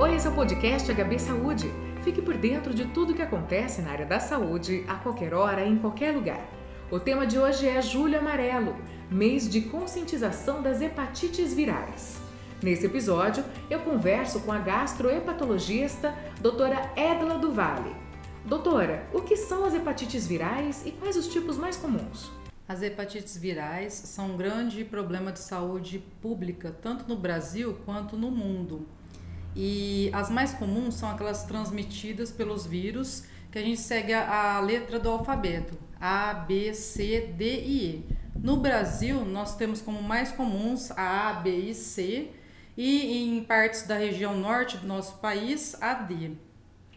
Oi, 0.00 0.14
esse 0.14 0.28
é 0.28 0.30
o 0.30 0.34
podcast 0.34 0.94
HB 0.94 1.18
Saúde. 1.18 1.72
Fique 2.04 2.22
por 2.22 2.36
dentro 2.36 2.72
de 2.72 2.84
tudo 2.84 3.14
que 3.14 3.20
acontece 3.20 3.82
na 3.82 3.90
área 3.90 4.06
da 4.06 4.20
saúde, 4.20 4.84
a 4.86 4.94
qualquer 4.94 5.34
hora, 5.34 5.66
em 5.66 5.76
qualquer 5.76 6.14
lugar. 6.14 6.40
O 6.88 7.00
tema 7.00 7.26
de 7.26 7.36
hoje 7.36 7.66
é 7.66 7.82
Julho 7.82 8.16
Amarelo, 8.16 8.76
mês 9.10 9.50
de 9.50 9.62
conscientização 9.62 10.62
das 10.62 10.80
hepatites 10.80 11.52
virais. 11.52 12.16
Nesse 12.62 12.86
episódio, 12.86 13.44
eu 13.68 13.80
converso 13.80 14.38
com 14.42 14.52
a 14.52 14.58
gastrohepatologista 14.58 16.14
doutora 16.40 16.92
Edla 16.94 17.36
do. 17.36 17.52
Doutora, 18.44 19.04
o 19.12 19.22
que 19.22 19.36
são 19.36 19.64
as 19.64 19.74
hepatites 19.74 20.28
virais 20.28 20.86
e 20.86 20.92
quais 20.92 21.16
os 21.16 21.26
tipos 21.26 21.58
mais 21.58 21.76
comuns? 21.76 22.30
As 22.68 22.82
hepatites 22.82 23.36
virais 23.36 23.94
são 23.94 24.34
um 24.34 24.36
grande 24.36 24.84
problema 24.84 25.32
de 25.32 25.40
saúde 25.40 26.04
pública, 26.22 26.72
tanto 26.80 27.08
no 27.08 27.16
Brasil 27.16 27.76
quanto 27.84 28.16
no 28.16 28.30
mundo. 28.30 28.86
E 29.54 30.10
as 30.12 30.30
mais 30.30 30.52
comuns 30.52 30.94
são 30.94 31.10
aquelas 31.10 31.44
transmitidas 31.44 32.30
pelos 32.30 32.66
vírus, 32.66 33.24
que 33.50 33.58
a 33.58 33.62
gente 33.62 33.80
segue 33.80 34.12
a, 34.12 34.60
letra 34.60 34.98
do 34.98 35.08
alfabeto: 35.08 35.76
A, 36.00 36.34
B, 36.34 36.72
C, 36.74 37.32
D 37.36 37.60
e 37.60 37.86
E. 37.86 38.18
No 38.36 38.58
Brasil, 38.58 39.24
nós 39.24 39.56
temos 39.56 39.82
como 39.82 40.00
mais 40.00 40.30
comuns 40.30 40.92
a 40.92 41.30
A, 41.30 41.32
B 41.34 41.50
e 41.50 41.74
C, 41.74 42.30
e 42.76 43.36
em 43.36 43.42
partes 43.42 43.82
da 43.82 43.96
região 43.96 44.38
norte 44.38 44.76
do 44.76 44.86
nosso 44.86 45.18
país, 45.18 45.76
a 45.80 45.94
D. 45.94 46.32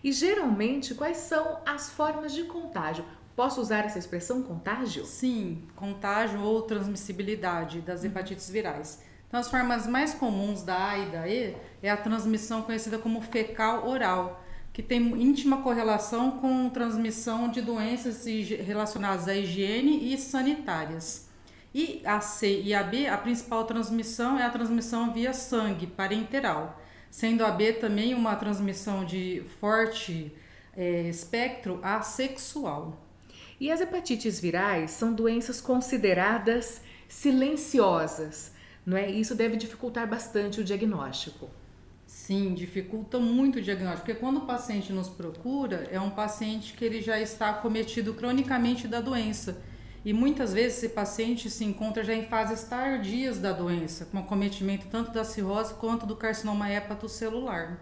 E 0.04 0.12
geralmente, 0.12 0.94
quais 0.94 1.18
são 1.18 1.60
as 1.66 1.90
formas 1.90 2.34
de 2.34 2.44
contágio? 2.44 3.06
Posso 3.36 3.62
usar 3.62 3.86
essa 3.86 3.98
expressão 3.98 4.44
contágio? 4.44 5.06
Sim, 5.06 5.64
contágio 5.76 6.42
ou 6.42 6.62
transmissibilidade 6.62 7.82
das 7.82 8.04
hepatites 8.04 8.50
virais. 8.50 9.04
Então, 9.32 9.40
as 9.40 9.48
formas 9.48 9.88
mais 9.88 10.14
comuns 10.14 10.62
da 10.62 10.90
A 10.90 11.00
e 11.00 11.06
da 11.06 11.26
E 11.26 11.56
é 11.82 11.90
a 11.90 11.96
transmissão 11.96 12.64
conhecida 12.64 12.98
como 12.98 13.22
fecal 13.22 13.88
oral, 13.88 14.44
que 14.74 14.84
tem 14.84 15.02
íntima 15.02 15.62
correlação 15.62 16.32
com 16.32 16.70
transmissão 16.70 17.48
de 17.48 17.62
doenças 17.62 18.26
relacionadas 18.26 19.30
à 19.30 19.34
higiene 19.34 20.14
e 20.14 20.18
sanitárias. 20.18 21.30
E 21.74 22.02
a 22.04 22.20
C 22.20 22.62
e 22.62 22.74
a 22.74 22.84
B, 22.84 23.08
a 23.08 23.18
principal 23.18 23.64
transmissão 23.64 24.38
é 24.38 24.44
a 24.44 24.50
transmissão 24.50 25.14
via 25.14 25.32
sangue 25.32 25.88
parenteral, 25.88 26.82
sendo 27.10 27.46
a 27.46 27.52
B 27.52 27.72
também 27.72 28.14
uma 28.14 28.36
transmissão 28.36 29.06
de 29.06 29.46
forte 29.62 30.36
é, 30.76 31.04
espectro 31.04 31.80
assexual. 31.82 33.02
E 33.62 33.72
as 33.72 33.80
hepatites 33.80 34.42
virais 34.42 34.92
são 34.92 35.14
doenças 35.14 35.62
consideradas 35.62 36.82
silenciosas 37.08 38.60
não 38.86 38.98
é? 38.98 39.10
Isso 39.10 39.36
deve 39.36 39.58
dificultar 39.58 40.08
bastante 40.08 40.62
o 40.62 40.64
diagnóstico. 40.64 41.50
Sim, 42.06 42.54
dificulta 42.54 43.20
muito 43.20 43.60
o 43.60 43.62
diagnóstico, 43.62 44.06
porque 44.06 44.20
quando 44.20 44.38
o 44.38 44.46
paciente 44.46 44.92
nos 44.92 45.08
procura, 45.08 45.88
é 45.92 46.00
um 46.00 46.10
paciente 46.10 46.74
que 46.74 46.84
ele 46.84 47.02
já 47.02 47.20
está 47.20 47.50
acometido 47.50 48.14
cronicamente 48.14 48.88
da 48.88 49.00
doença. 49.00 49.62
E 50.04 50.14
muitas 50.14 50.52
vezes 50.54 50.80
esse 50.80 50.90
paciente 50.90 51.50
se 51.50 51.64
encontra 51.64 52.04
já 52.04 52.14
em 52.14 52.26
fases 52.26 52.64
tardias 52.64 53.40
da 53.40 53.54
doença, 53.54 54.06
com 54.06 54.18
acometimento 54.18 54.88
tanto 54.88 55.12
da 55.12 55.24
cirrose 55.24 55.76
quanto 55.76 56.06
do 56.06 56.16
carcinoma 56.16 56.72
hepatocelular. 56.72 57.80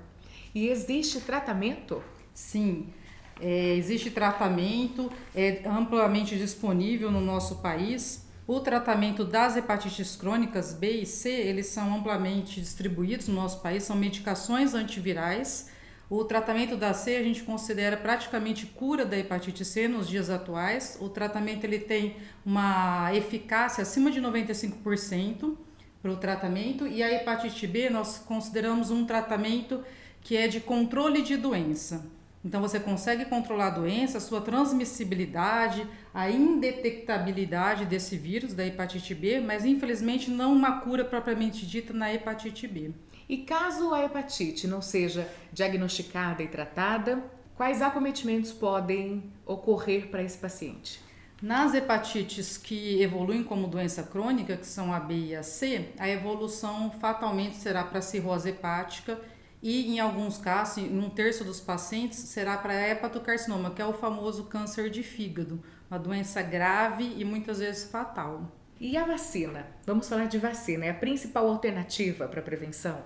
E 0.54 0.68
existe 0.68 1.22
tratamento? 1.22 2.04
Sim, 2.34 2.94
é, 3.42 3.76
existe 3.76 4.12
tratamento, 4.12 5.10
é 5.34 5.62
amplamente 5.66 6.38
disponível 6.38 7.10
no 7.10 7.22
nosso 7.22 7.58
país. 7.58 8.28
O 8.52 8.60
tratamento 8.60 9.24
das 9.24 9.56
hepatites 9.56 10.16
crônicas 10.16 10.74
B 10.74 11.02
e 11.02 11.06
C, 11.06 11.30
eles 11.30 11.68
são 11.68 11.96
amplamente 11.96 12.60
distribuídos 12.60 13.28
no 13.28 13.36
nosso 13.36 13.62
país, 13.62 13.84
são 13.84 13.96
medicações 13.96 14.74
antivirais. 14.74 15.70
O 16.10 16.24
tratamento 16.24 16.76
da 16.76 16.92
C 16.92 17.18
a 17.18 17.22
gente 17.22 17.44
considera 17.44 17.96
praticamente 17.96 18.66
cura 18.66 19.06
da 19.06 19.16
hepatite 19.16 19.64
C 19.64 19.88
nos 19.88 20.10
dias 20.10 20.32
atuais. 20.32 20.98
O 21.00 21.10
tratamento 21.10 21.64
ele 21.64 21.78
tem 21.78 22.16
uma 22.44 23.14
eficácia 23.14 23.84
acima 23.84 24.10
de 24.10 24.20
95% 24.20 25.56
para 26.02 26.12
o 26.12 26.18
tratamento 26.18 26.88
e 26.88 27.04
a 27.04 27.14
hepatite 27.14 27.68
B 27.68 27.88
nós 27.92 28.18
consideramos 28.18 28.90
um 28.90 29.06
tratamento 29.06 29.84
que 30.22 30.36
é 30.36 30.48
de 30.48 30.60
controle 30.60 31.22
de 31.22 31.38
doença. 31.38 32.04
Então 32.44 32.62
você 32.62 32.80
consegue 32.80 33.26
controlar 33.26 33.68
a 33.68 33.72
doença, 33.72 34.18
a 34.18 34.22
sua 34.22 34.40
transmissibilidade, 34.40 35.86
a 36.14 36.30
indetectabilidade 36.30 37.86
desse 37.86 38.18
vírus 38.18 38.54
da 38.54 38.66
hepatite 38.66 39.14
B, 39.14 39.42
mas 39.42 39.66
infelizmente 39.66 40.32
não 40.32 40.54
uma 40.54 40.80
cura 40.80 41.04
propriamente 41.04 41.66
dita 41.66 41.92
na 41.92 42.14
hepatite 42.14 42.66
B. 42.68 42.92
E 43.28 43.38
caso 43.38 43.94
a 43.94 44.04
hepatite 44.04 44.68
não 44.68 44.82
seja 44.82 45.30
diagnosticada 45.52 46.42
e 46.42 46.48
tratada, 46.48 47.22
quais 47.56 47.82
acometimentos 47.82 48.54
podem 48.54 49.32
ocorrer 49.46 50.08
para 50.08 50.24
esse 50.24 50.38
paciente? 50.38 51.02
Nas 51.42 51.74
hepatites 51.74 52.58
que 52.58 53.02
evoluem 53.02 53.44
como 53.44 53.68
doença 53.68 54.04
crônica, 54.04 54.58
que 54.58 54.66
são 54.66 54.94
a 54.94 55.00
B 55.00 55.14
e 55.14 55.36
a 55.36 55.44
C, 55.44 55.90
a 55.98 56.10
evolução 56.10 56.92
fatalmente 56.92 57.58
será 57.58 57.84
para 57.84 58.02
cirrose 58.02 58.50
hepática 58.50 59.20
e 59.62 59.88
em 59.88 60.00
alguns 60.00 60.38
casos, 60.38 60.78
em 60.78 61.00
um 61.00 61.10
terço 61.10 61.44
dos 61.44 61.60
pacientes, 61.60 62.18
será 62.18 62.58
para 62.58 62.90
hepatocarcinoma, 62.90 63.72
que 63.72 63.82
é 63.82 63.86
o 63.86 63.94
famoso 63.94 64.46
câncer 64.46 64.90
de 64.90 65.04
fígado, 65.04 65.62
uma 65.92 66.00
doença 66.00 66.42
grave 66.42 67.16
e 67.18 67.26
muitas 67.26 67.60
vezes 67.60 67.90
fatal. 67.90 68.50
E 68.80 68.96
a 68.96 69.04
vacina? 69.04 69.68
Vamos 69.86 70.08
falar 70.08 70.26
de 70.26 70.38
vacina, 70.38 70.86
é 70.86 70.92
a 70.92 70.94
principal 70.94 71.50
alternativa 71.50 72.28
para 72.28 72.40
a 72.40 72.44
prevenção? 72.44 73.02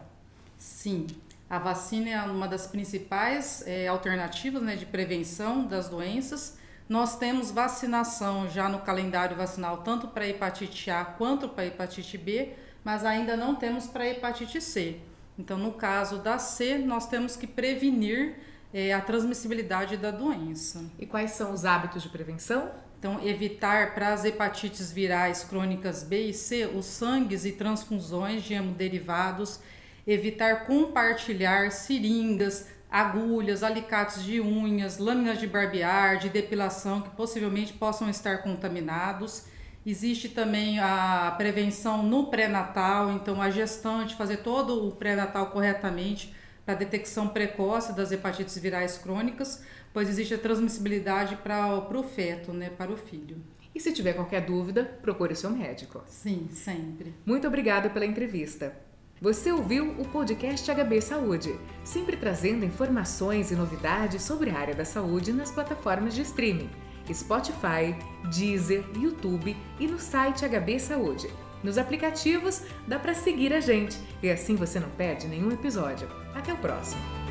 Sim, 0.56 1.08
a 1.50 1.58
vacina 1.58 2.09
é 2.09 2.22
uma 2.22 2.47
das 2.47 2.68
principais 2.68 3.63
é, 3.66 3.88
alternativas 3.88 4.62
né, 4.62 4.75
de 4.75 4.86
prevenção 4.86 5.66
das 5.66 5.90
doenças. 5.90 6.58
Nós 6.88 7.18
temos 7.18 7.50
vacinação 7.50 8.47
já 8.50 8.69
no 8.69 8.80
calendário 8.80 9.36
vacinal, 9.36 9.78
tanto 9.78 10.08
para 10.08 10.28
hepatite 10.28 10.92
A 10.92 11.03
quanto 11.03 11.50
para 11.50 11.66
hepatite 11.66 12.18
B, 12.18 12.53
mas 12.84 13.03
ainda 13.03 13.36
não 13.36 13.56
temos 13.56 13.88
para 13.88 14.08
hepatite 14.08 14.62
C. 14.62 15.00
Então, 15.38 15.58
no 15.58 15.72
caso 15.72 16.20
da 16.20 16.38
C, 16.38 16.78
nós 16.78 17.08
temos 17.08 17.36
que 17.36 17.48
prevenir 17.48 18.36
é, 18.74 18.94
a 18.94 19.02
transmissibilidade 19.02 19.98
da 19.98 20.12
doença. 20.12 20.84
E 21.00 21.06
quais 21.06 21.32
são 21.32 21.54
os 21.54 21.66
hábitos 21.66 22.04
de 22.04 22.10
prevenção? 22.10 22.72
Então, 23.00 23.20
evitar 23.26 23.94
para 23.94 24.14
as 24.14 24.24
hepatites 24.24 24.92
virais 24.92 25.44
crônicas 25.44 26.04
B 26.04 26.30
e 26.30 26.34
C 26.34 26.66
os 26.66 26.86
sangues 26.86 27.46
e 27.46 27.52
transfusões 27.52 28.44
de 28.44 28.54
hemoderivados, 28.54 29.60
evitar 30.08 30.66
compartilhar 30.66 31.72
seringas, 31.72 32.68
agulhas, 32.90 33.64
alicates 33.64 34.24
de 34.24 34.40
unhas, 34.40 35.00
lâminas 35.00 35.40
de 35.40 35.48
barbear, 35.48 36.18
de 36.18 36.30
depilação 36.30 37.02
que 37.02 37.10
possivelmente 37.10 37.74
possam 37.74 38.10
estar 38.10 38.44
contaminados 38.44 39.46
Existe 39.86 40.30
também 40.30 40.80
a 40.80 41.34
prevenção 41.38 42.04
no 42.04 42.28
pré-natal, 42.28 43.12
então 43.12 43.42
a 43.42 43.50
gestante 43.50 44.16
fazer 44.16 44.38
todo 44.38 44.88
o 44.88 44.92
pré-natal 44.92 45.48
corretamente 45.48 46.34
para 46.66 46.76
detecção 46.76 47.28
precoce 47.28 47.94
das 47.94 48.12
hepatites 48.12 48.58
virais 48.58 48.98
crônicas, 48.98 49.64
pois 49.92 50.08
existe 50.08 50.34
a 50.34 50.38
transmissibilidade 50.38 51.36
para 51.38 51.78
o 51.78 52.04
feto, 52.04 52.54
né, 52.54 52.70
para 52.70 52.92
o 52.92 52.98
filho. 52.98 53.38
E 53.76 53.80
se 53.80 53.92
tiver 53.92 54.14
qualquer 54.14 54.46
dúvida, 54.46 54.84
procure 55.02 55.36
seu 55.36 55.50
médico. 55.50 56.02
Sim, 56.08 56.48
sempre. 56.52 57.14
Muito 57.26 57.48
obrigada 57.48 57.90
pela 57.90 58.06
entrevista. 58.06 58.74
Você 59.20 59.52
ouviu 59.52 59.92
o 60.00 60.08
podcast 60.08 60.70
HB 60.70 61.02
Saúde, 61.02 61.58
sempre 61.84 62.16
trazendo 62.18 62.66
informações 62.66 63.52
e 63.52 63.56
novidades 63.56 64.22
sobre 64.22 64.50
a 64.50 64.58
área 64.58 64.76
da 64.76 64.86
saúde 64.86 65.32
nas 65.32 65.52
plataformas 65.52 66.14
de 66.14 66.22
streaming. 66.22 66.70
Spotify, 67.12 67.96
Deezer, 68.31 68.86
YouTube 68.96 69.56
e 69.80 69.88
no 69.88 70.00
site 70.00 70.46
HB 70.47 70.80
Saúde. 70.80 71.28
Nos 71.64 71.78
aplicativos 71.78 72.62
dá 72.88 73.00
para 73.00 73.14
seguir 73.14 73.54
a 73.54 73.60
gente 73.60 73.98
e 74.22 74.30
assim 74.30 74.56
você 74.56 74.80
não 74.80 74.89
perde 74.89 75.28
nenhum 75.28 75.51
episódio. 75.51 76.07
Até 76.36 76.54
o 76.54 76.57
próximo! 76.57 77.23